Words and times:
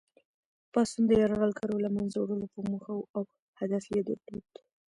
پاڅون 0.71 1.03
د 1.07 1.11
یرغلګرو 1.21 1.75
له 1.85 1.89
منځه 1.95 2.17
وړلو 2.19 2.47
په 2.53 2.59
موخه 2.69 2.91
وو 2.95 3.05
او 3.15 3.23
هدف 3.59 3.83
یې 3.93 4.01
درلود. 4.09 4.51